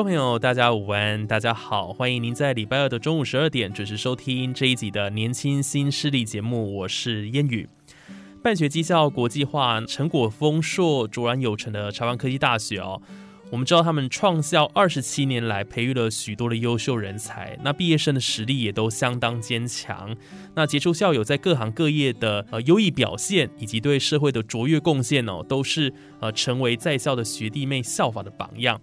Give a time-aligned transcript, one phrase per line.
[0.00, 7.68] 众朋友，大家午安，大家好，欢迎您在礼拜二的中午十二点准时收听这一集的年轻新势力节目，我是烟雨。
[8.42, 13.02] 办学绩效国际化，成果丰硕，卓然有成的台湾科技大学哦。
[13.50, 20.16] 我们知道他们创校二十七年来，培育了许多的优秀人才，那毕业生的实力也都相当坚强。
[20.54, 28.80] 那杰出校友在各行各业的呃优异表现，以及对社会的卓越贡献哦，都是呃成为在校的学弟妹效法的榜样。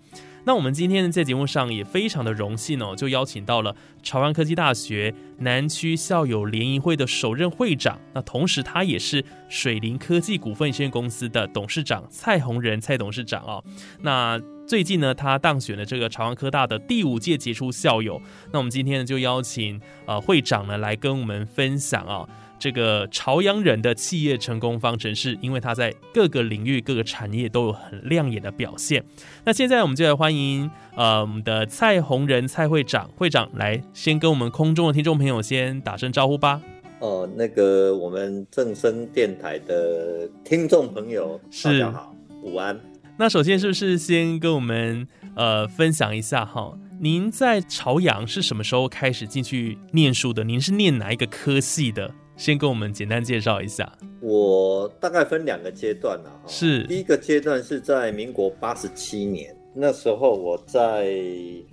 [0.47, 13.61] 那我们今天呢在节目上也非常的荣幸哦，就邀请到了潮安科技大学南区校友联谊会的首任会长，那同时他也是水灵科技股份有限公司的董事长蔡宏仁蔡董事长哦。
[13.99, 18.21] 那最近呢，他当选了这个潮安科大的第五届杰出校友。
[18.53, 22.25] 那我们今天呢，就邀请呃会长呢来跟我们分享啊。
[22.59, 29.03] 这个朝阳人的企业成功方程式，因为他在各个领域、各个产业都有很亮眼的表现。
[29.45, 36.61] 那现在我们就来欢迎呃我们的蔡宏仁蔡会长，会长来先跟我们空中的听众朋友先打声招呼吧。
[36.99, 42.79] 哦，那个我们正声电台的听众朋友，大家好，午安。
[43.19, 46.75] 那首先是不是先跟我们呃分享一下哈？
[46.99, 50.43] 您在朝阳是什么时候开始进去念书的？
[50.43, 52.11] 您是念哪一个科系的？
[52.37, 53.91] 先跟我们简单介绍一下。
[54.21, 56.47] 我大概分两个阶段了哈。
[56.47, 61.17] 是第一个阶段是在民国八十七年，那时候我在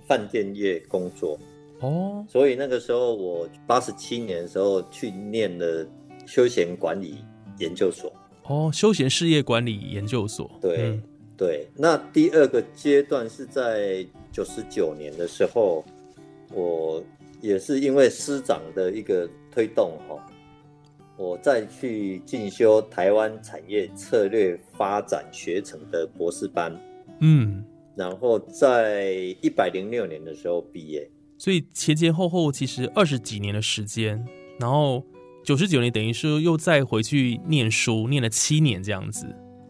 [0.07, 1.39] 饭店业工作
[1.81, 5.87] 哦，所以那个时候我八十七年的时候去念了
[6.25, 7.23] 休闲管理
[7.59, 8.11] 研究所。
[8.43, 10.49] 哦，休闲事业管理研究所。
[10.59, 10.99] 对
[11.37, 11.67] 对。
[11.75, 15.85] 那第二个阶段是在九十九年的时候，
[16.53, 17.03] 我
[17.41, 20.15] 也是因为师长的一个推动哈。
[21.17, 26.77] 我再去进修台湾产业策略发展学程的博士班，
[27.21, 27.63] 嗯，
[27.95, 34.21] 然后在一百零六年的时候毕业，所以前前后后其实二十几年的时间，
[34.59, 35.01] 然后
[35.45, 39.25] 九十九年等于是又再回去念书，念了七年这样子，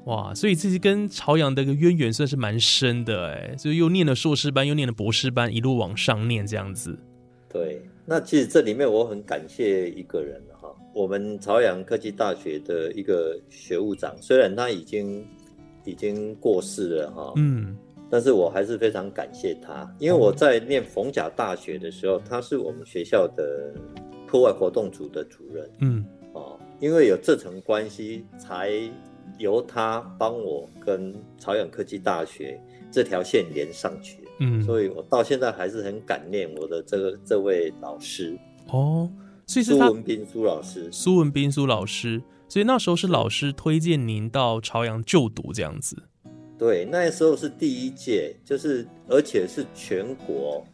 [0.08, 6.98] 哇，所以这是跟朝阳的一个渊源算是蛮深的哎，所以又念了硕士班，又念了博士班，一路往上念这样子。
[7.48, 10.42] 对，那其实这里面我很感谢一个人。
[10.94, 15.28] 我们朝阳科技大学的一个学务长，虽然他已经
[15.84, 17.78] 已经过世了哈，嗯，
[18.10, 23.74] 但是我还是非常感谢他，因为我在念逢甲大学的时候，他是我们学校的
[24.26, 28.72] 课外活动组的主任，嗯，哦，因为有这层关系，才
[29.38, 32.60] 由他帮我跟朝阳科技大学
[32.90, 38.38] 这条线连上去，嗯，所以我到现在还是很感念我的这个这位老师，
[38.70, 39.12] 哦。
[39.48, 45.96] 所以是苏文斌苏老师，苏文斌苏老师，所以那时候是老师推荐您到朝阳就读这样子。
[46.58, 50.66] 对，那时候是第一届，就是而且是全国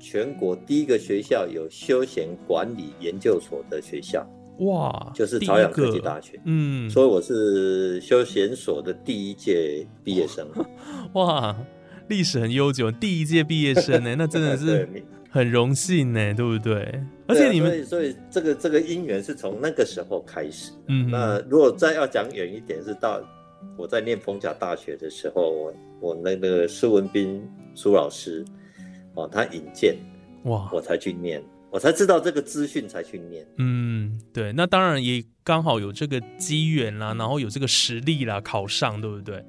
[0.00, 4.26] 全国第一个学校有休闲管理研究所的学校。
[4.60, 6.40] 哇，就是朝阳科技大学。
[6.46, 10.48] 嗯，所以我是休闲所的第一届毕业生。
[11.12, 11.54] 哇，
[12.08, 14.88] 历史很悠久，第一届毕业生呢，那真的是。
[15.28, 17.00] 很荣幸呢，对不对？
[17.26, 20.72] 而且你们，所以所以这个这个姻缘是从那个时候开始。
[20.86, 23.20] 嗯，那如果再要讲远一点，是到
[23.76, 27.42] 我在念逢甲大学的时候，我我那个苏文斌
[27.74, 28.44] 苏老师
[29.14, 29.96] 哦，他引荐
[30.44, 33.46] 哇，我才去念，我才知道这个资讯才去念。
[33.58, 39.44] 嗯，对，那当然也刚好有这个机缘啦，然后有这个实力啦，考上，对不对？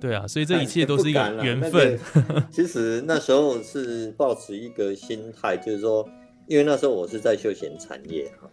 [0.00, 1.98] 对啊，所以这一切都是一个缘分。
[2.50, 6.08] 其实那时候是抱持一个心态，就是说，
[6.46, 8.48] 因为那时候我是在休闲产业哈，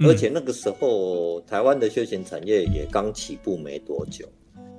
[0.00, 4.28] 而且那个时候台湾的休闲产业也刚起步没多久。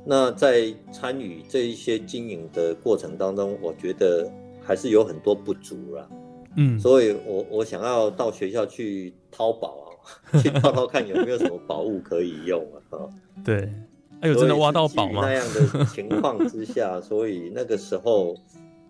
[0.06, 4.30] 那在参与这一些经营的过程当中，我觉得
[4.62, 6.10] 还是有很多不足啦。
[6.57, 10.00] 嗯，所以我我想要到学校去淘宝
[10.31, 13.07] 啊， 去淘淘看有没有什么宝物可以用啊。
[13.45, 13.69] 对。
[14.21, 15.21] 哎呦，真的挖到宝吗？
[15.24, 18.36] 那样的情况之下， 所以那个时候，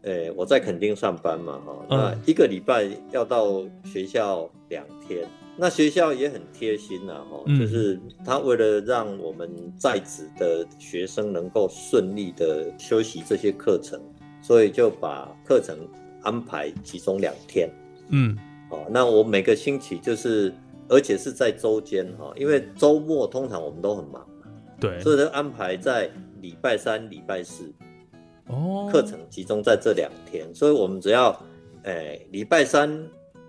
[0.01, 14.01] 诶，我在垦丁上班嘛，哈，那一个礼拜要到学校两天，那学校也很贴心呐，哈，就是他为了让我们在职的学生能够顺利的休息这些课程，
[14.41, 15.77] 所以就把课程
[16.23, 17.69] 安排集中两天，
[18.09, 18.35] 嗯，
[18.71, 20.51] 哦，那我每个星期就是，
[20.87, 24.25] 而且是在周间哈，因为周末通常我们都很忙。
[24.79, 26.09] 对，所以都安排在
[26.41, 27.71] 礼拜三、礼拜四，
[28.47, 31.37] 哦，课程集中在这两天，所以我们只要，
[31.83, 32.89] 诶，礼拜三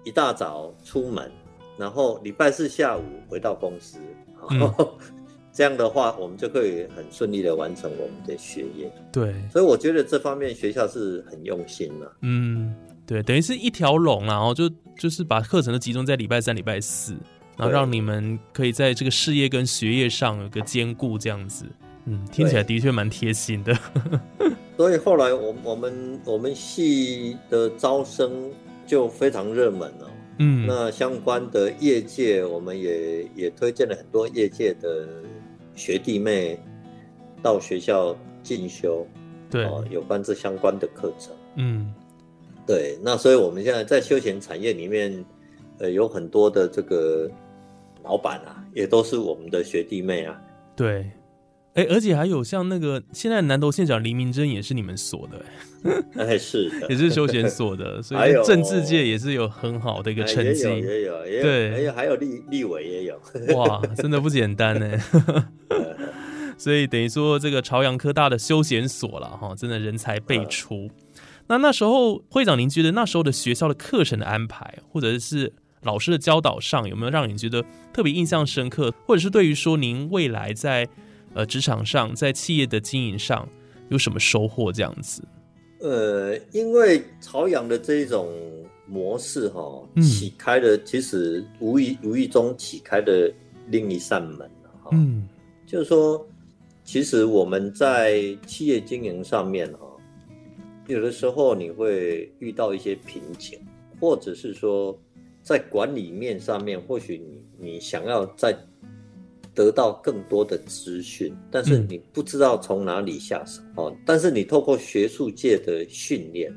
[0.05, 1.31] 一大早出门，
[1.79, 3.99] 然后礼拜四下午回到公司，
[5.53, 8.91] 这样的话，我们就可以很顺利的完成我们的学业。
[9.12, 12.12] 对，所以我觉得这方面学校是很用心的。
[12.23, 12.75] 嗯，
[13.06, 17.15] 对，等于是一条龙，然后就就是把课程都集中在礼拜三、礼拜四。
[17.61, 21.67] 然后让你们可以在这个事业跟学业上有个兼顾，这样子，
[22.07, 23.77] 嗯，听起来的确蛮贴心的。
[24.79, 28.51] 所以后来我我们我们系的招生
[28.87, 35.07] 就非常热门了，嗯，那相关的业界我们也也推荐了很多业界的
[35.75, 36.59] 学弟妹
[37.43, 39.07] 到学校进修，
[39.51, 41.93] 对，有关这相关的课程，嗯，
[42.67, 45.23] 对，那所以我们现在在休闲产业里面，
[45.79, 47.31] 呃，有很多的这个。
[48.02, 50.41] 老板啊，也都是我们的学弟妹啊。
[50.76, 51.11] 对，
[51.75, 55.44] 哎，而且还有像那个现在南投县长黎明珍也是你们所的，
[56.17, 63.20] 哎，是的，也是休闲所的， 所以政治界也是有很好的一个成绩，也有，也有，也有，对，还有还有立立委也有，
[63.56, 64.99] 哇，真的不简单呢。
[66.56, 70.91] 所以等于说这个朝阳科大的休闲所了哈，真的人才辈出。
[71.47, 75.52] 那那时候会长，您觉得那时候的学校的课程的安排，或者是？
[75.82, 80.87] 老师的教导上有没有让你觉得特别印象深刻，或者是对于说您未来在
[81.32, 83.49] 呃职场上、在企业的经营上
[83.88, 84.71] 有什么收获？
[84.71, 85.23] 这样子？
[85.79, 88.31] 呃，因为朝阳的这一种
[88.87, 93.33] 模式哈，启开了，其实无意无意中启开的
[93.69, 94.38] 另一扇门
[94.83, 94.91] 哈。
[94.93, 95.26] 嗯，
[95.67, 96.26] 就是说，
[96.85, 99.87] 其实我们在企业经营上面哈，
[100.88, 103.59] 有的时候你会遇到一些瓶颈，
[103.99, 104.94] 或者是说。
[105.50, 108.56] 在管理面上面，或许你你想要再
[109.52, 113.93] 得到更多的资讯，但是你不知道从哪里下手哦。
[114.06, 116.55] 但是你透过学术界的训练，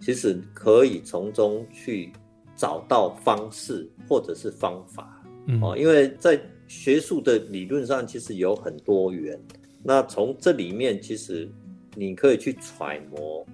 [0.00, 2.10] 其实可以从中去
[2.56, 5.22] 找到方式或者是方法
[5.60, 5.76] 哦。
[5.76, 9.38] 因为在学术的理论上，其实有很多元。
[9.82, 11.46] 那从这里面，其实
[11.94, 13.46] 你可以去揣摩。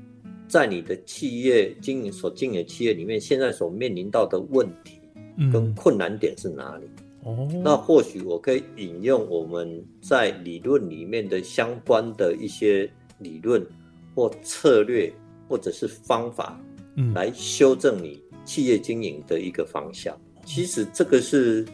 [0.48, 5.00] 在你的企业经营所经营的企业里面，现在所面临到的问题
[5.52, 6.86] 跟困难点是哪里？
[7.24, 13.66] 哦，那或许我可以引用我们在理论里面的相关的一些理论
[14.14, 15.12] 或策略，
[15.48, 16.60] 或者是方法，
[16.94, 20.16] 嗯，来修正你企业经营的一个方向。
[20.44, 21.66] 其实这个是。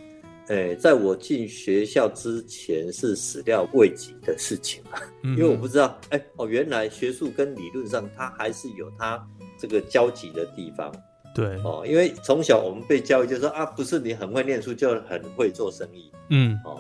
[0.53, 9.27] 哎，在我进学校之前是始料未及的事情啊，因为我不知道，哎哦，原来学术跟理论上它还是有它
[9.59, 10.93] 这个交集的地方。
[11.35, 16.13] 对哦，因为从小我们被教育就是说啊，不是你很会念书就很会做生意。
[16.29, 16.79] 嗯哦，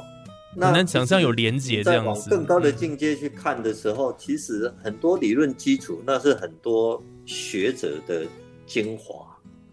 [0.54, 2.28] 那能想象有连结这样子。
[2.28, 8.26] 往更高的境界去看的时候，其实很多理论基础那是很多学者的
[8.66, 9.26] 精华。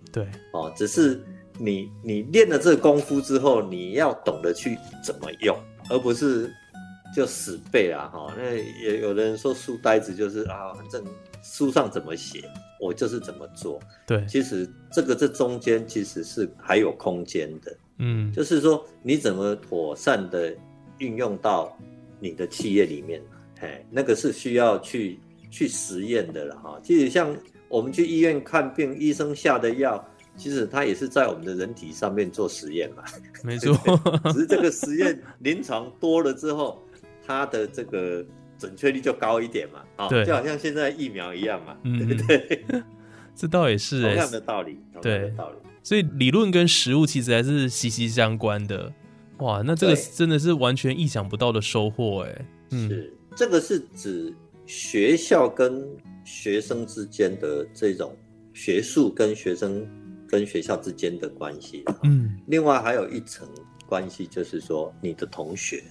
[0.09, 1.21] 对哦，只是。
[1.59, 5.55] 你你练了这个功夫之后，你要懂得去怎么用，
[5.89, 6.49] 而不是
[7.13, 8.09] 就死背啊！
[8.13, 11.03] 哈，那也有的人说书呆子就是啊，反正
[11.43, 12.41] 书上怎么写，
[12.79, 13.77] 我就是怎么做。
[14.07, 17.77] 对，其实这个这中间其实是还有空间的。
[17.97, 20.55] 嗯，就是说你怎么妥善的
[20.99, 21.77] 运用到
[22.21, 23.21] 你的企业里面，
[23.59, 25.19] 哎，那个是需要去
[25.51, 26.79] 去实验的了哈。
[26.81, 27.35] 其实像
[27.67, 30.01] 我们去医院看病，医生下的药。
[30.39, 33.03] 其实它也是在我们的人体上面做实验嘛，
[33.43, 33.75] 没错。
[34.31, 36.81] 只是这个实验临床多了之后，
[37.27, 38.25] 它的这个
[38.57, 39.83] 准确率就高一点嘛。
[39.97, 42.65] 啊，就好像现在疫苗一样嘛，对不对？
[43.35, 45.57] 这倒也是同样的道理，同样的道理。
[45.83, 48.91] 所以理论跟实物其实还是息息相关的。
[49.39, 52.45] 哇，那这个真的是完全意想不到的收获哎。
[52.71, 54.33] 是，这个是指
[54.65, 55.85] 学校跟
[56.23, 58.15] 学生之间的这种
[58.53, 59.85] 学术跟学生。
[60.29, 63.47] 跟学校之间的关系，嗯，另外还有一层
[63.87, 65.83] 关系，就是说你的同学，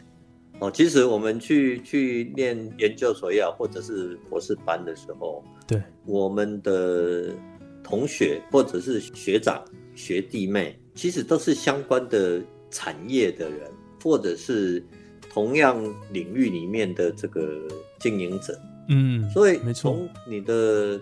[0.61, 7.35] 哦，其实我们去去念研究所也好，或者是博士班的时候，对，我们的
[7.83, 9.64] 同学或者是学长
[9.97, 12.40] 学弟妹，其实都是相关的
[12.71, 13.68] 产业的人，
[14.02, 14.83] 或者是
[15.28, 17.66] 同样领域里面的这个
[17.99, 18.57] 经营者，
[18.88, 21.00] 嗯，所以从你的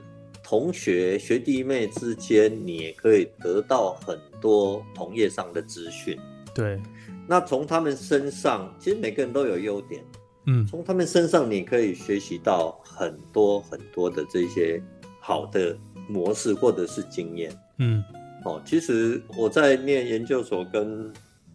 [0.49, 6.17] 同学学弟妹之间，你也可以得到很多同业上的资讯。
[6.55, 6.81] 对，
[7.27, 10.05] 那从他们身上，其实每个人都有优点，
[10.47, 10.65] 嗯。
[10.65, 14.81] 从他们身上你可以学习到很多很多的这些
[15.21, 15.77] 好的
[16.09, 17.53] 模式或者是经验。
[17.79, 18.05] 嗯。
[18.45, 21.13] 哦，其实我在念研究所跟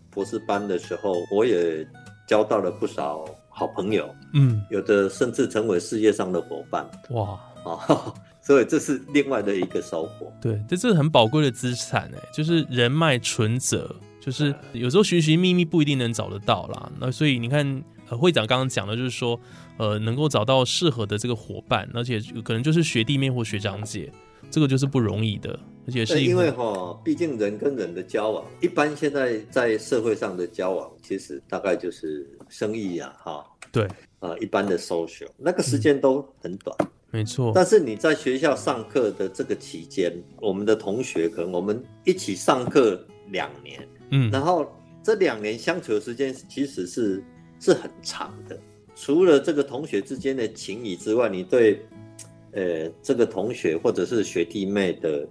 [0.10, 1.88] 博士班的时候，我也
[2.28, 6.86] 交到了不少好朋友，嗯，有的甚至成为事业上的伙伴。
[7.12, 10.32] 哇，啊、所以这是另外的一个收获。
[10.42, 16.92] 对，这是很宝贵的资产哎，就是人脉存折，就是有时候寻寻觅觅不一定能找得到啦。
[17.00, 19.40] 那所以你看，呃，会长刚刚讲的就是说，
[19.78, 24.12] 呃，能够找到适合的这个伙伴，而且可能就是学弟妹或学长姐，
[24.50, 25.58] 这个就是不容易的，
[25.88, 33.88] 而且是因为哈、毕竟人跟人的交往，一般现在在社会上的交往，其实大概就是生意呀、哈，对，
[34.20, 36.76] 啊、一般的 social，那个时间都很短。
[37.12, 44.66] 没错，但是你在学校上课的这个期间，我们的同学可能我们一起上课两年，嗯，然后
[45.04, 47.24] 这两年相处的时间其实是
[47.60, 48.58] 是很长的。
[48.96, 51.82] 除了这个同学之间的情谊之外，你对
[52.54, 55.28] 呃这个同学或者是学弟妹的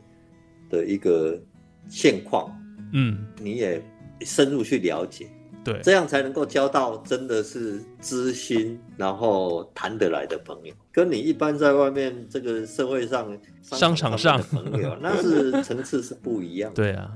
[0.68, 1.40] 的一个
[1.88, 2.54] 现况，
[2.92, 3.82] 嗯，你也
[4.20, 5.26] 深入去了解，
[5.62, 10.74] 对，这样才能够交到真的是知心，然后谈得来的朋友。
[10.92, 16.76] 跟你一般在外面这个社会上商场上的朋友，那是层次是不一样的。
[16.82, 17.10] 对啊。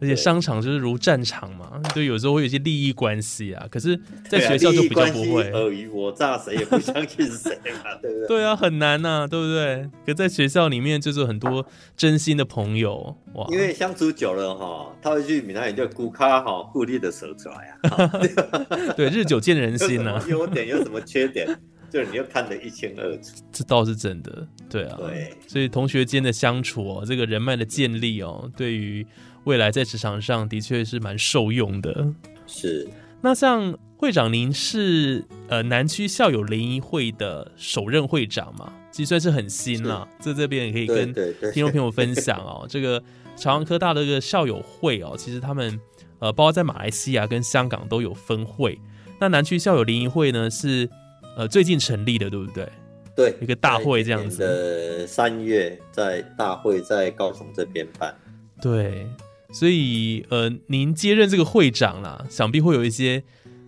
[0.00, 3.66] 而且商场就是如战场嘛，对，有时候会有一些利益关系啊。
[3.70, 3.98] 可是，
[4.28, 5.50] 在学校就比较不会。
[5.52, 8.26] 尔虞我诈，谁也不相信谁嘛，对不对？
[8.28, 9.88] 对啊，很难呐、对不对？
[10.04, 11.64] 可在学校里面就是很多
[11.96, 18.10] 真心的朋友哇，因为相处久了哈，套一句闽南语叫“孤咖哈固力的舌出来啊，
[18.96, 21.46] 对日久见人心呐、 优点有什么缺点，
[21.90, 23.30] 就是你又看得一清二楚。
[23.52, 24.46] 这倒是真的。
[24.68, 29.06] 对啊，对，所以同学间的相处哦，这个人脉的建立哦，对于
[29.44, 32.06] 未来在职场上的确是蛮受用的。
[32.46, 32.86] 是
[33.20, 38.72] 那像会长，您是呃南区校友联谊会的首任会长嘛？
[38.90, 41.12] 其实算是很新了，在这边也可以跟
[41.52, 42.66] 听众朋友分享哦。
[42.70, 43.02] 这个
[43.36, 45.80] 朝阳科大的这个校友会哦，其实他们
[46.18, 48.78] 呃，包括在马来西亚跟香港都有分会。
[49.20, 50.88] 那南区校友联谊会呢是
[51.36, 52.68] 呃最近成立的，对不对？
[53.16, 58.12] 对一个大会这样子的三月在大会在高雄这边办，
[58.60, 59.06] 对，
[59.54, 63.22] 所以呃，您接任这个会长啦，想必会有一些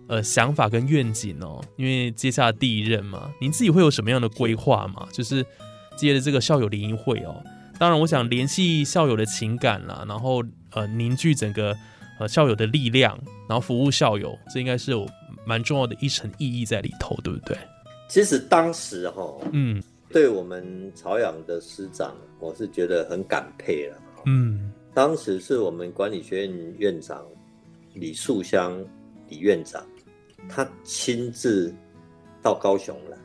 [0.07, 5.07] 呃想法跟愿景哦，因为接下第一任嘛，您自己会有什么样的规划嘛？
[5.13, 5.45] 就是
[5.95, 7.41] 接了这个校友联谊会哦，
[7.79, 11.73] 当然，我想联系校友的情感啦，然后呃凝聚整个
[12.19, 13.17] 呃校友的力量，
[13.47, 15.07] 然后服务校友，这应该是有
[15.45, 17.57] 蛮重要的一层意义在里头，对不对？
[18.09, 23.97] 其实当时哈，嗯对我们朝阳的师长，我是觉得很感佩了。
[24.25, 27.23] 嗯，当时是我们管理学院院长
[27.93, 28.83] 李树香
[29.29, 29.85] 李院长，
[30.49, 31.71] 他亲自
[32.41, 33.15] 到高雄来。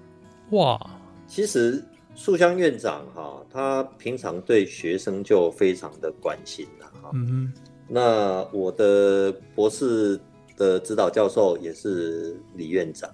[0.51, 0.79] 哇，
[1.27, 1.83] 其实
[2.15, 7.11] 树香院长哈，他平常对学生就非常的关心了哈。
[7.15, 7.53] 嗯哼
[7.89, 10.21] 那我的博士
[10.59, 13.11] 的指导教授也是李院长，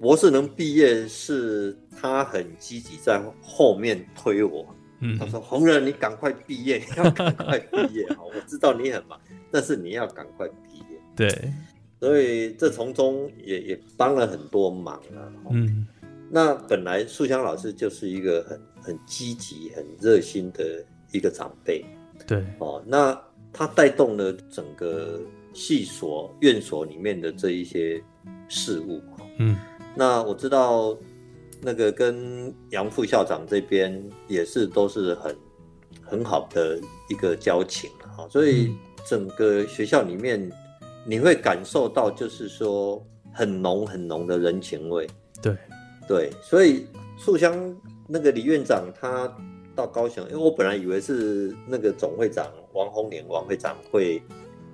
[0.00, 4.64] 博士能毕业是他很积极在后面推我。
[5.02, 8.18] 嗯他说：“红人，你赶快毕业， 要赶快毕业哈！
[8.24, 10.84] 我知道你很忙，但是你要赶快毕业。
[11.14, 11.52] 对，
[12.00, 15.26] 所以这从中也也帮了很多忙啊。
[15.50, 15.86] 嗯
[16.34, 21.84] 那本来素香老师就是一个很很积极、很热心的一个长辈
[22.26, 22.82] 对，哦。
[22.86, 23.20] 那
[23.52, 25.20] 他带动了整个
[25.52, 28.02] 系所、院所里面的这一些
[28.48, 29.02] 事务。
[29.38, 29.58] 嗯
[29.94, 30.96] 那我知道
[31.64, 35.36] 那个跟杨副校长这边也是都是很
[36.02, 36.76] 很好的
[37.08, 38.78] 一个交情了哈，所以嗯
[39.08, 40.50] 整个学校里面
[41.06, 43.00] 你会感受到就是说
[43.32, 45.06] 很浓很浓的人情味。
[45.40, 45.56] 对，
[46.08, 47.76] 对，所以素香
[48.08, 49.32] 那个李院长他
[49.76, 54.20] 到高雄，因为我本来以为是那个总会长王宏年王会长会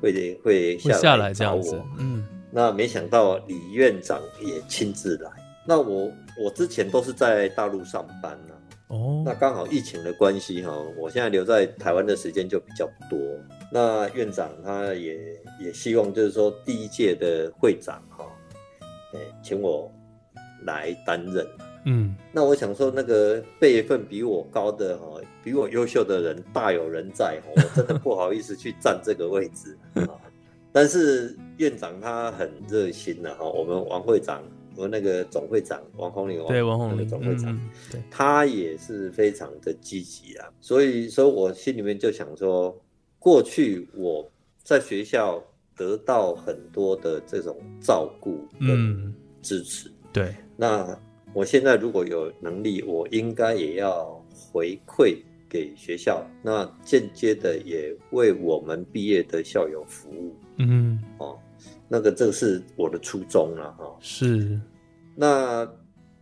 [0.00, 5.30] 会会会下下来这样子，嗯那没想到李院长也亲自来。
[5.66, 8.54] 那我我之前都是在大陆上班呢、
[8.88, 13.18] 哦那刚好疫情的关系哈，我现在留在台湾的时间就比较多。
[13.70, 15.18] 那院长他也
[15.60, 18.24] 也希望就是说第一届的会长哈，
[19.12, 19.92] 哎，请我
[20.64, 21.46] 来担任。
[21.84, 30.16] 嗯那我想说，那个辈分比我高的哈，比我优秀的人大有人在哈，我真的不好意思去占这个位置啊。
[30.72, 34.42] 但是院长他很热心的哈，我们王会长，
[34.78, 40.48] 我那个总会长王宏林，对王宏林总会长，嗯对，他也是非常的积极啊。
[40.60, 42.80] 所以说我心里面就想说，
[43.18, 44.30] 过去我
[44.62, 45.42] 在学校
[45.76, 50.96] 得到很多的这种照顾跟嗯，支持，对，那
[51.34, 55.16] 我现在如果有能力，我应该也要回馈
[55.48, 61.36] 给学校，那间接的也为我们毕业的校友服务嗯，哦。
[61.88, 64.60] 那个这是我的初衷了哈、是，
[65.16, 65.66] 那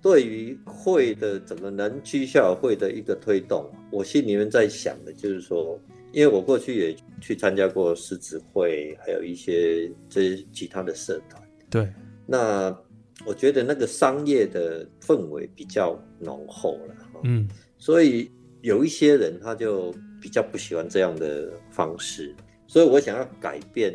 [0.01, 5.77] 对于会的整个南区校友会的一个推动，我心里面在想的就是说，
[6.13, 11.43] 因为我过去也去参加过狮子会，还有一些这些其他的社团。
[11.69, 11.93] 对，
[12.25, 12.77] 那
[13.25, 18.31] 我觉得那个商业的氛围比较浓厚了，哈嗯，所以
[18.61, 22.33] 有一些人他就比较不喜欢这样的方式，
[22.69, 23.93] 所以我想要改变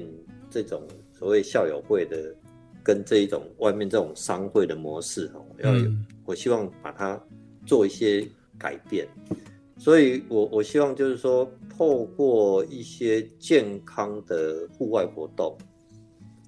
[0.49, 0.85] 这种
[1.21, 2.35] 所谓校友会的
[2.83, 7.21] 跟这一种外面这种商会的模式，哈，我要有，嗯我希望把它
[7.63, 9.07] 做一些改变，
[9.77, 11.47] 所以我我希望就是说，
[11.77, 15.55] 透过一些健康的户外活动。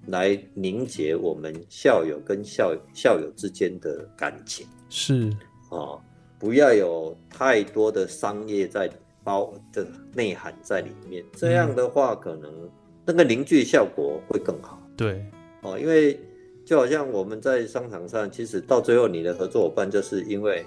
[0.08, 5.30] 来凝结我们校友跟校校友之间的感情是，
[5.70, 5.96] 啊、
[6.38, 8.89] 不要有太多的商业在
[9.24, 11.24] 包的内涵在里面。
[11.38, 12.70] 这样的话，可能
[13.05, 15.25] 那个凝聚效果会更好对，
[15.62, 15.77] 哦。
[15.79, 16.19] 因为
[16.65, 20.65] 就好像我们在商场上，其实到最后你的合作伙伴，就是因为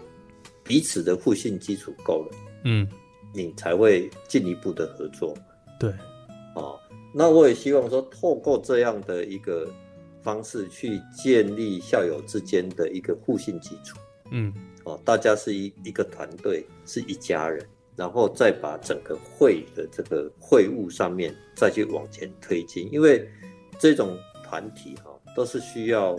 [0.62, 2.86] 彼此的互信基础够了，嗯，
[3.32, 5.34] 你才会进一步的合作。
[5.80, 5.90] 对，
[6.54, 6.78] 哦，
[7.14, 9.66] 那我也希望说，透过这样的一个
[10.22, 13.96] 方式去建立校友之间的一个互信基础。
[14.32, 14.52] 嗯，
[14.84, 17.64] 哦，大家是一一个团队，是一家人，
[17.96, 23.26] 然后再把整个会的这个会务上面再去往前推进，因为
[23.78, 26.16] 这种团体哈、都是需要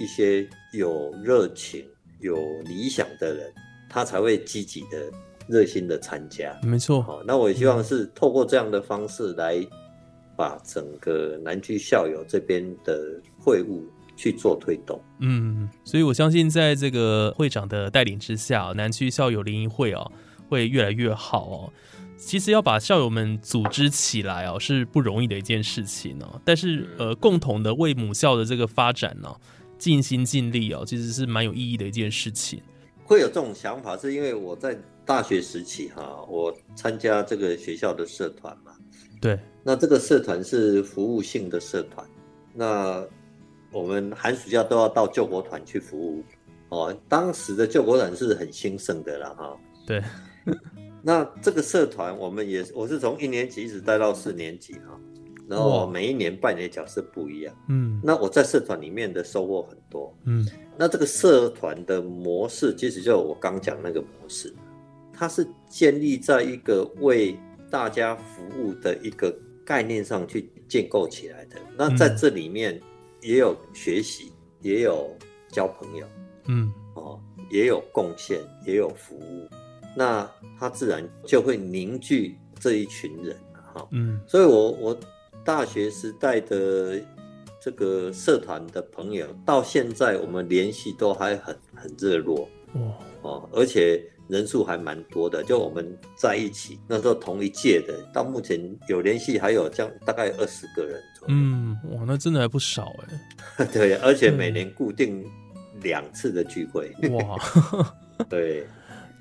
[0.00, 1.84] 一些有热情、
[2.20, 3.52] 有理想的人，
[3.88, 5.10] 他才会积极的、
[5.48, 6.54] 热心的参加。
[6.62, 9.66] 没错，好，那我也希望是透过这样的方式来
[10.36, 15.02] 把整个南区校友这边的会务去做推动。
[15.20, 20.12] 嗯，所以我相信在这个会长的带领之下，南区校友联谊会哦
[20.48, 21.72] 会越来越好哦。
[22.16, 29.32] 其实要把校友们组织起来哦是不容易的一件事情哦，但是呃共同的为母校的这个发展呢、
[29.78, 32.60] 尽心尽力哦，其实是蛮有意义的一件事情。
[33.04, 38.72] 会有这种想法，是因为我在大学时期哈，我参加这个学校的社团嘛。
[39.20, 42.06] 对，那这个社团是服务性的社团，
[42.52, 43.02] 那
[43.72, 46.24] 我们寒暑假都要到救国团去服务。
[46.68, 49.56] 哦，当时的救国团是很兴盛的了哈。
[49.86, 50.02] 对，
[51.02, 54.98] 那这个社团我们也，我是从一年级一直带到四年级哈，
[55.48, 57.54] 然后每一年扮演的角色不一样。
[57.68, 60.14] 嗯那我在社团里面的收获很多。
[60.24, 64.54] 嗯那这个社团的模式，其实就我刚讲那个模式，
[65.12, 67.36] 它是建立在一个为
[67.70, 69.34] 大家服务的一个
[69.64, 71.56] 概念上去建构起来的。
[71.76, 72.80] 那在这里面
[73.22, 75.16] 也有学习，也有
[75.48, 76.06] 交朋友
[76.46, 79.48] 嗯哦，也有贡献，也有服务。
[79.98, 83.36] 那他自然就会凝聚这一群人
[83.74, 85.00] 哈、嗯所以我我
[85.44, 87.00] 大学时代的
[87.60, 92.80] 这个社团的朋友，到现在我们联系都还很很热络哇
[93.22, 95.42] 哦，而且人数还蛮多的。
[95.42, 101.34] 就我们在一起那时候同一届的，到目前有联系还有将大概二十个人左右。
[101.34, 102.94] 嗯哇，那真的还不少
[103.56, 105.24] 哎 对，而且每年固定
[105.82, 106.92] 两次的聚会。
[107.10, 107.36] 哇，
[108.30, 108.64] 对，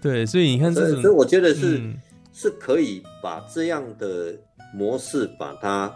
[0.02, 1.96] 对，所以你看这种所以我觉得是、嗯
[2.40, 4.32] 是可以把这样的
[4.72, 5.92] 模式把它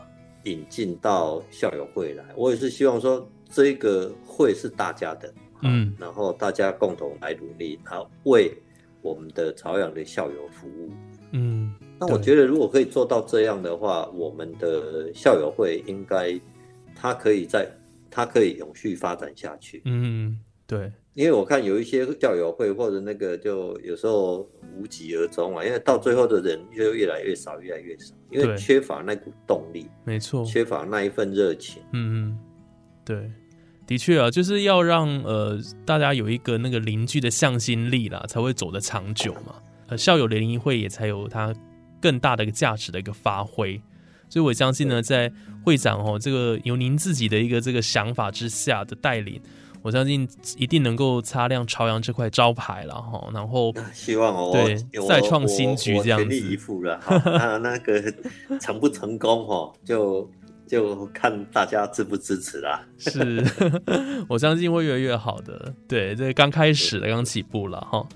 [0.45, 2.25] 引进到校友会来。
[2.35, 8.51] 我也是希望说，这个会是大家的，嗯然后大家共同来努力，然后为
[9.03, 10.89] 我们的朝阳的校友服务。
[11.29, 16.41] 嗯，那我觉得，如果可以做到这样的话，我们的校友会应该，
[16.95, 17.69] 它可以在，
[18.09, 19.83] 它可以永续发展下去。
[19.85, 31.83] 嗯对，因为我看有一些校友会或者那个，就有时候无疾而终啊，因为到最后的人就越来越少，越来越少，因为缺乏那股动力，没错，缺乏那一份热情。
[31.91, 32.39] 嗯嗯，
[33.03, 33.29] 对，
[33.85, 39.55] 的确啊，就是要让呃大家有一个那个凝聚的向心力啦，才会走得长久嘛。
[39.87, 41.53] 呃，校友联谊会也才有它
[42.01, 43.79] 更大的一个价值的一个发挥。
[44.29, 45.29] 所以我相信呢，在
[45.65, 49.41] 会长哦这个由您自己的一个这个想法之下的带领，
[49.81, 53.29] 我相信一定能够擦亮朝阳这块招牌了哈。
[53.33, 54.75] 然后希望哦，对
[55.07, 56.99] 再创新局这样子全力以赴了。
[56.99, 58.01] 哈 那那个
[58.59, 60.29] 成不成功哈，就
[60.67, 62.85] 就看大家支不支持啦。
[62.97, 63.43] 是，
[64.29, 65.73] 我相信会越来越好的。
[65.87, 68.07] 对，这刚开始的，刚起步了哈。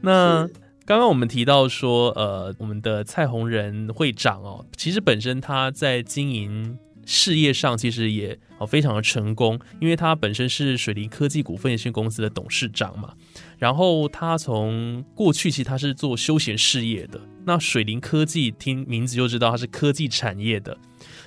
[0.00, 0.48] 那
[0.84, 13.14] 刚刚我们提到说，呃，我们的蔡宏仁会长哦，其实本身他在经营事业上其实也哦非常的成功，因为他本身是水利科技股份有限公司的董事长嘛。
[13.58, 20.76] 然后他从过去其实他是做休闲事业的，那水灵科技听名字就知道他是科技产业的。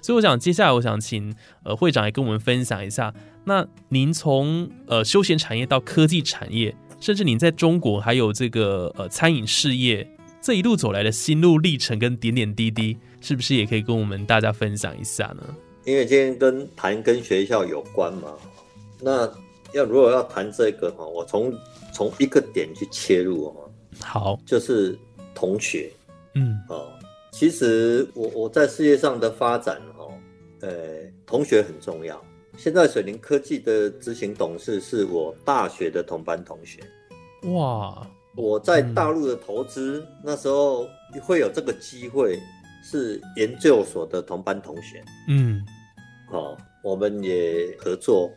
[0.02, 1.34] 所以我想接下来我想请
[1.64, 3.14] 呃会长也跟我们分享一下，
[3.46, 10.08] 那您从呃休闲产业到科技产业，甚至您在中国还有这个呃餐饮事业
[10.42, 15.44] 这一路走来的心路历程跟点点滴滴，是不是也可以跟我们大家分享一下呢？
[15.86, 18.34] 因为今天跟谈跟学校有关嘛，
[19.00, 19.32] 那
[19.74, 21.54] 要如果要谈这个哈，我从
[21.94, 23.72] 从一个点去切入哦，
[24.02, 24.98] 好，就是
[25.34, 25.92] 同学，
[26.34, 26.92] 嗯，哦，
[27.32, 30.12] 其实我我在事业上的发展哦，
[30.62, 30.70] 呃，
[31.26, 32.20] 同学很重要。
[32.58, 36.82] 现在水灵科技的执行董事是我大学的同班同学，
[37.54, 40.88] 哇，我在大陆的投资那时候
[41.22, 42.40] 会有这个机会，
[42.82, 45.62] 是研究所的同班同学，嗯，
[46.32, 48.32] 哦，我们也合作。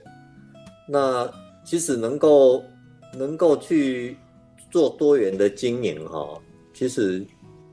[0.88, 1.30] 那
[1.64, 2.62] 其实能够
[3.14, 4.16] 能够去
[4.70, 6.40] 做多元的经营哈，
[6.72, 7.24] 其实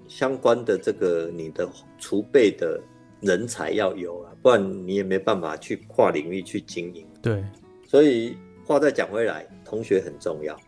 [0.08, 2.80] 相关的这个你的储备的
[3.22, 7.06] 人才要有啊，不然你也没办法去跨领域去经营。
[7.22, 7.44] 对，
[7.88, 10.60] 所以话再讲回来，同学很重要。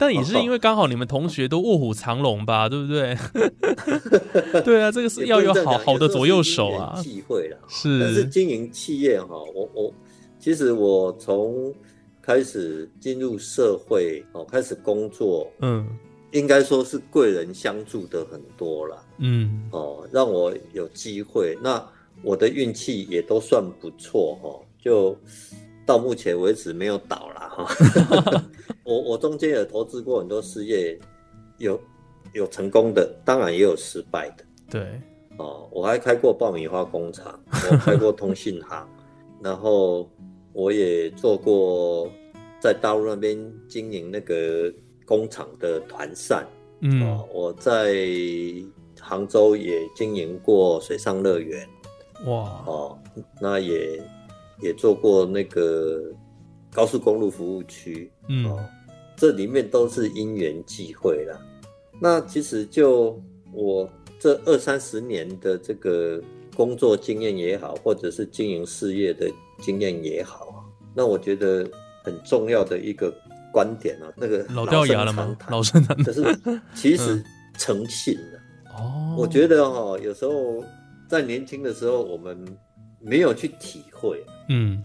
[0.00, 3.14] 但也是因为刚好你们同学都卧虎藏龙吧， 对不对？
[4.64, 6.98] 对啊，这个是要有好好的左右手啊。
[7.02, 8.00] 机会了，是。
[8.00, 9.94] 但是经营企业哈，我我
[10.38, 11.72] 其实我从
[12.22, 15.86] 开始进入社会哦，开始工作，嗯，
[16.32, 21.54] 应该说是贵人相助的很多了，嗯，哦，让我有机会。
[21.62, 21.86] 那
[22.22, 24.48] 我的运气也都算不错哈，
[24.82, 25.16] 就
[25.86, 28.44] 到目前为止没有倒了哈。
[28.84, 30.98] 我我中间有投资过很多事业，
[31.58, 31.80] 有
[32.32, 34.44] 有成功的，当然也有失败的。
[34.70, 35.00] 对，
[35.38, 37.38] 哦，我还开过爆米花工厂，
[37.70, 38.88] 我开过通信行，
[39.42, 40.08] 然后
[40.52, 42.10] 我也做过
[42.60, 44.72] 在大陆那边经营那个
[45.04, 46.46] 工厂的团扇。
[46.80, 47.94] 嗯，哦，我在
[49.00, 51.68] 杭州也经营过水上乐园。
[52.26, 52.98] 哇，哦，
[53.40, 54.02] 那也
[54.60, 56.02] 也做过那个
[56.72, 58.10] 高速公路服务区。
[58.28, 58.50] 嗯。
[58.50, 58.58] 哦
[59.16, 61.38] 这里面都是因缘际会啦。
[62.00, 63.86] 那其实就我
[64.18, 66.18] 这二三十年的这个
[66.56, 71.68] 工作经验也好，或者是经营事业的经验也好，那我觉得
[72.02, 73.14] 很重要的一个
[73.52, 75.36] 观点啊，那个老掉牙了吗？
[75.50, 76.40] 老生常谈，就是
[76.74, 77.22] 其实
[77.58, 78.72] 诚信的。
[78.74, 80.64] 哦，我觉得哈，有时候
[81.10, 82.42] 在年轻的时候我们
[83.00, 84.82] 没有去体会，嗯，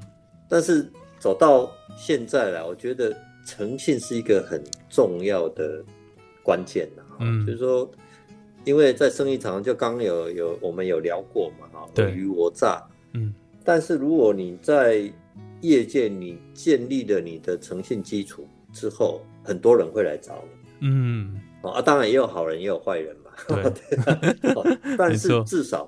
[0.49, 3.15] 但是走到现在来，我觉得。
[3.47, 5.85] 诚信是一个很重要的
[6.41, 7.87] 关键呐，嗯，就是说，
[8.63, 13.31] 因为在生意场就刚有有我们有聊过嘛，哈，尔虞我诈，嗯，
[13.63, 15.07] 但是如果你在
[15.61, 20.43] 业界你建立了你的诚信基础之后，很多人会来找
[20.79, 23.63] 你，嗯，啊，当然也有好人也有坏人嘛，对，
[24.97, 25.87] 但是 至少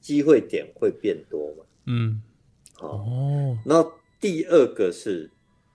[0.00, 2.20] 机会点会变多嘛，嗯，
[2.80, 3.84] 哦，那
[4.20, 5.30] 第二个是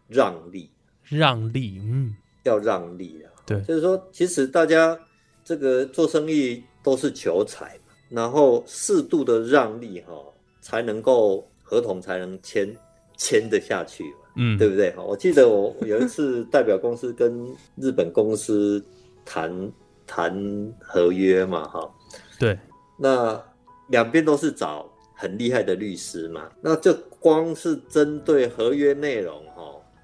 [0.08, 0.70] 让利。
[1.10, 3.32] 让利，嗯，要让利啊。
[3.46, 4.98] 对，就是说，其实大家
[5.44, 10.14] 这个做生意都是求财嘛，然后适度的让利哈，
[10.62, 12.74] 才能够合同才能签
[13.18, 14.92] 签得下去嘛，嗯，对不对？
[14.96, 17.46] 哈，我记得我有一次代表公司跟
[17.76, 18.84] 日本公司
[19.26, 19.72] 谈
[20.08, 21.94] 谈合约嘛，哈，
[22.40, 22.58] 对，
[22.98, 23.44] 那
[23.90, 24.90] 两边都是找
[25.22, 29.40] 很厉害的律师嘛，那这光是针对合约内容。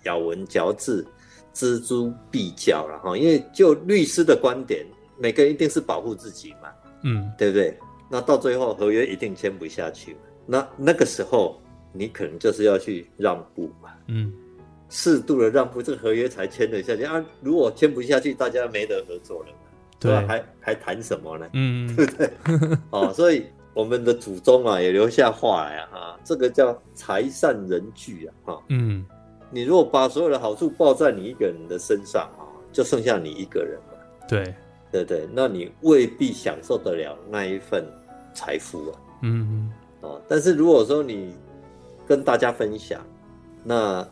[0.04, 1.06] 咬文嚼字，
[1.54, 3.18] 锱铢必较了哈。
[3.18, 4.86] 因为就律师的观点，
[5.18, 6.70] 每个人一定是保护自己嘛，
[7.04, 7.78] 嗯，对不对？
[8.10, 11.60] 那到最后合约一定签不下去，那那个时候
[11.92, 14.32] 你可能就是要去让步嘛，嗯，
[14.88, 17.26] 适度的让步，这个合约才签得下去啊。
[17.42, 19.50] 如果签不下去，大家没得合作了，
[20.00, 20.24] 对吧？
[20.26, 21.50] 还还谈什么呢？
[21.52, 22.30] 嗯， 对不对？
[22.92, 23.46] 哦，所以
[23.78, 29.06] 我们的祖宗啊也留下话来啊，这个叫财散人聚啊，哈，嗯。
[29.52, 32.42] 你如果把所有的好处报在你一个人的身上啊，
[32.74, 34.28] 就剩下你一个人了。
[34.28, 34.56] 对，
[34.92, 37.86] 对对，那你未必享受得了那一份
[38.34, 39.00] 财富啊。
[39.22, 41.36] 嗯哦，但是如果说你
[42.08, 43.00] 跟大家分享，
[43.64, 44.06] 那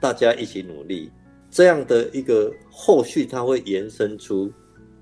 [0.00, 1.10] 大家一起努力，
[1.52, 4.52] 这样的一个后续，它会延伸出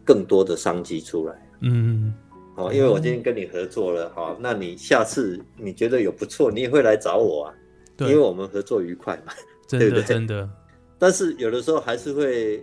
[0.04, 1.34] 更多的商机出来。
[1.62, 2.14] 嗯，
[2.56, 7.54] 哦，因为我今天跟你合作了，好，那你下次你觉得有不错，你也会来找我啊，
[8.00, 9.32] 因为，我们合作愉快嘛。
[9.66, 10.48] 真的对不对真的，
[10.98, 12.62] 但是有的时候还是会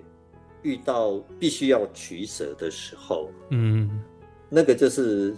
[0.62, 4.04] 遇到必须要取舍的时候，嗯
[4.48, 5.34] 那个就是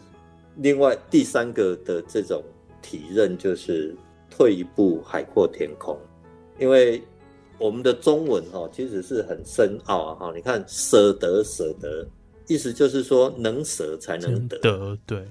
[0.57, 2.43] 另外第三个的这种
[2.81, 3.95] 体认，就是
[4.29, 5.97] 退一步海阔天空。
[6.59, 7.01] 因为
[7.57, 10.33] 我们的中文哈、其实是很深奥啊哈。
[10.35, 12.05] 你看舍得舍得，
[12.51, 15.25] 意思就是说能舍才能得得的对，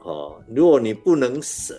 [0.00, 0.36] 哦。
[0.54, 1.74] 如果你不能舍，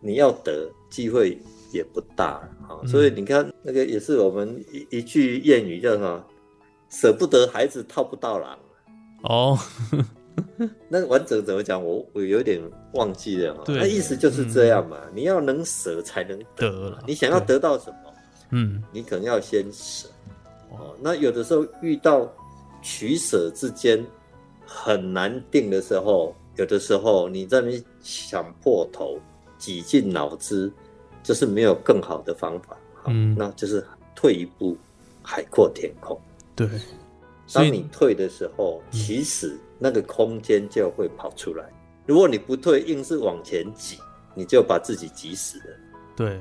[0.00, 1.38] 你要得机会
[1.72, 2.26] 也不大
[2.68, 6.24] 啊、嗯所以你看那个也是我们一一句谚语叫什么？
[6.90, 8.58] 舍不得孩子套不到狼。
[9.22, 9.58] 哦，
[10.88, 11.82] 那完整怎么讲？
[11.82, 12.60] 我我有点
[12.94, 16.70] 忘记了那意思就是这样嘛，你要能舍才能得。
[16.70, 18.12] 得了，你想要，得到什么，
[18.50, 20.08] 嗯你可能要先舍。
[20.70, 22.32] 哦，那有的时候遇到
[22.82, 24.04] 取舍之间
[24.66, 29.18] 很难定的时候，有的时候你在那边想破头、
[29.58, 30.72] 挤进脑汁，
[31.22, 32.76] 就是没有更好的方法。
[33.06, 33.82] 嗯那就是
[34.14, 34.76] 退一步，
[35.22, 36.20] 海阔天空。
[36.54, 36.68] 对，
[37.52, 41.64] 当你退的时候，其实那个空间就会跑出来。
[42.06, 43.98] 如果你不退，硬是往前挤，
[44.34, 45.64] 你就把自己挤死了。
[46.14, 46.38] 对，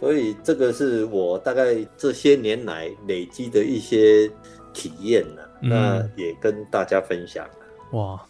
[0.00, 4.28] 所以这个是我大概这些年来累积的一些
[4.74, 7.54] 体验呢、嗯那也跟大家分享了。
[7.92, 8.26] 哇，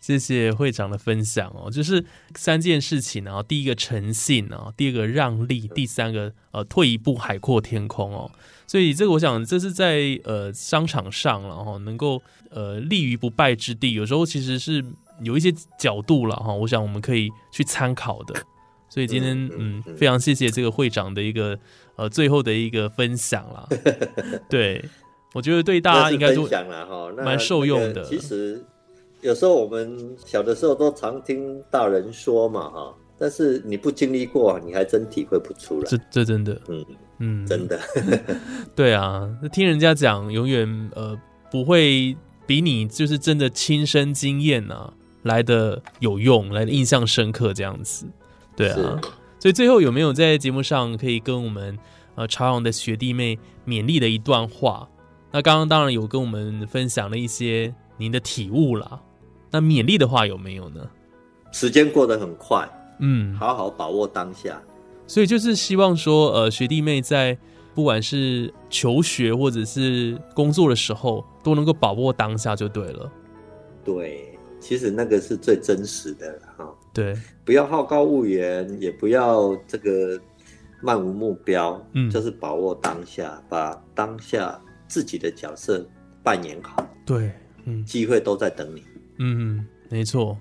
[0.00, 8.30] 谢谢会长的分享哦，就是三件事情啊，第一个诚信啊，第二个让利，第三个呃退一步海阔天空哦。
[8.66, 14.84] 所以这个我想这是在呃商场上然后能够呃立于不败之地，有时候其实是
[15.20, 18.34] 有一些角度了哈，我想我们可以去参考的。
[18.88, 21.58] 所以今天嗯非常谢谢这个会长的一个
[21.96, 23.66] 呃最后的一个分享啦。
[24.50, 24.84] 对，
[25.32, 28.62] 我觉得对大家应该都那是分享了哈，蛮受用的那个其实
[29.22, 35.96] 有时候我们小的时候都常听大人说嘛哈，但是你不经历过，你还真体会不出来这。
[36.10, 36.84] 这真的嗯，
[37.18, 37.78] 嗯真的。
[38.74, 41.16] 对啊，那听人家讲，永远呃
[41.50, 42.16] 不会
[42.46, 44.92] 比你就是真的亲身经验啊
[45.22, 48.06] 来的有用，来的印象深刻这样子。
[48.56, 49.00] 对啊，
[49.38, 51.78] 所以最后有没有在节目上可以跟我们
[52.16, 54.88] 呃朝阳的学弟妹勉励的一段话？
[55.32, 59.00] 那刚刚当然有跟我们分享了一些您的体悟啦。
[59.50, 60.86] 那勉励的话有没有呢？
[61.52, 62.68] 时间过得很快，
[63.00, 64.60] 嗯，好好把握当下。
[65.06, 67.36] 所以就是希望说，呃，学弟妹在
[67.74, 73.10] 不管是求学或者是工作的时候，都能够把握当下就对了。
[73.84, 76.66] 对，其实那个是最真实的哈。
[76.94, 77.14] 对，
[77.44, 80.18] 不要好高骛远，也不要这个
[80.82, 84.58] 漫无目标，嗯就是把握当下，把当下
[84.92, 85.88] 自己的角色
[86.22, 87.32] 扮演好，对，
[87.64, 88.82] 嗯机会都在等你。
[89.16, 90.36] 嗯，没错。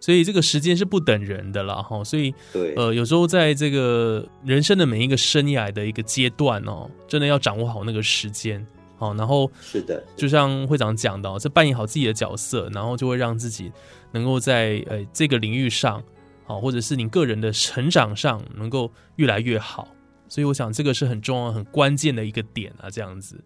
[0.00, 2.02] 所以这个时间是不等人的啦，哈。
[2.02, 8.66] 所以对，呃，有时候在这个人生的每一个生涯的一个阶段哦，真的要掌握好那个时间，
[8.98, 13.70] 好，然后是的，就像会长讲的、哦，这扮演好自己的角色，然后就会让自己
[14.10, 16.02] 能够在呃这个领域上，
[16.44, 19.86] 好，或者是你个人的成长上能够越来越好。
[20.28, 23.40] 所以我想这个是很重要、很关键的一个点啊，这样子。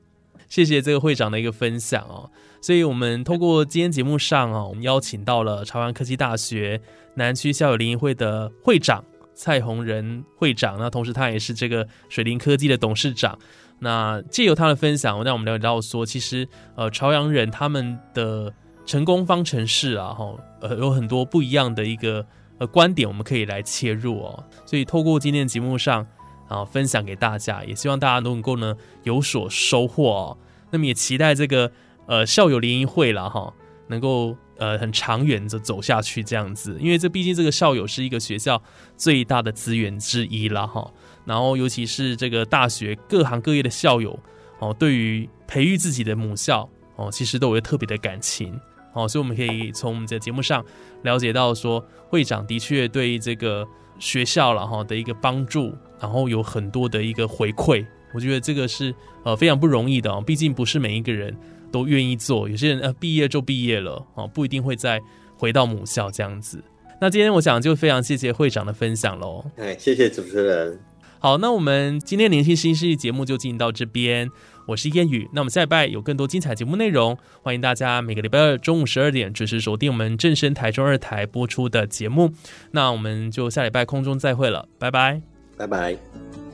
[0.51, 2.31] 谢谢这个会长的一个分享哦。
[2.61, 6.79] 所以我们透过今天节目上啊，我们邀请到了朝阳科技大学
[7.15, 13.39] 南区校友联谊会的会长蔡宏仁会长，那同时他也是这个水林科技的董事长。
[13.79, 18.53] 那借由他的分享，让我们了解到说，其实呃朝阳人他们的
[18.85, 22.27] 成功方程式啊，哈，呃有很多不一样的一个
[22.59, 24.45] 呃观点，我们可以来切入哦。
[24.67, 26.07] 所以透过今天节目上
[26.51, 30.39] 啊分享给大家，也希望大家都能够呢有所收获哦。
[30.71, 31.73] 那么也期待这个
[32.07, 33.55] 呃校友联谊会啦哈，
[33.87, 38.63] 能够呃很长远的走下去这样子，因为这毕竟这个校友是一个学校
[38.97, 40.93] 最大的资源之一了哈。
[41.25, 44.19] 然后尤其是这个大学各行各业的校友
[44.59, 48.59] 哦，对于培育自己的母校哦，其实都有特别的感情
[48.95, 50.65] 哦，所以我们可以从我们的节目上
[51.03, 53.67] 了解到说，会长的确对这个
[53.99, 57.85] 学校了哈的一个帮助，然后有很多的一个回馈，
[58.15, 61.37] 我觉得这个是呃非常不容易的哦，毕竟不是每一个人
[61.71, 65.01] 都愿意做，有些人呃毕业就毕业了哦，不一定会再
[65.37, 66.63] 回到母校这样子。
[67.01, 69.45] 那今天我想就非常谢谢会长的分享喽。
[69.57, 70.79] 哎，谢谢主持人。
[71.19, 74.31] 好，那我们今天年轻新势力节目就进行到这边，
[74.67, 75.29] 我是燕雨。
[75.35, 82.33] 那我们下礼拜有更多精彩节目内容，欢迎大家每个礼拜二中午十二点准时锁定我们正声台中二台播出的节目。
[82.73, 85.30] 那我们就下礼拜空中再会了，拜拜。
[85.61, 86.50] 拜拜。